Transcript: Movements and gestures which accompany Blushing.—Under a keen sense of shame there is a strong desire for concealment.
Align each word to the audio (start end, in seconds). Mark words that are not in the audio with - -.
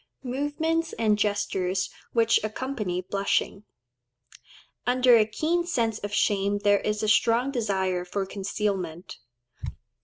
Movements 0.23 0.93
and 0.93 1.15
gestures 1.15 1.91
which 2.11 2.39
accompany 2.43 3.01
Blushing.—Under 3.03 5.15
a 5.15 5.27
keen 5.27 5.63
sense 5.67 5.99
of 5.99 6.11
shame 6.11 6.57
there 6.57 6.79
is 6.79 7.03
a 7.03 7.07
strong 7.07 7.51
desire 7.51 8.03
for 8.03 8.25
concealment. 8.25 9.19